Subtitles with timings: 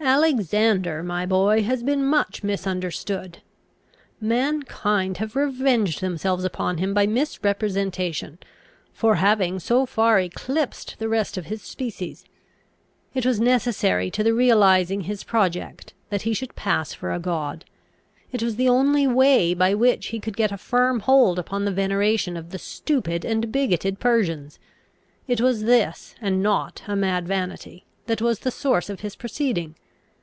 [0.00, 3.42] "Alexander, my boy, has been much misunderstood.
[4.20, 8.38] Mankind have revenged themselves upon him by misrepresentation,
[8.92, 12.24] for having so far eclipsed the rest of his species.
[13.12, 17.66] It was necessary to the realising his project, that he should pass for a god.
[18.32, 21.72] It was the only way by which he could get a firm hold upon the
[21.72, 24.58] veneration of the stupid and bigoted Persians.
[25.26, 29.74] It was this, and not a mad vanity, that was the source of his proceeding.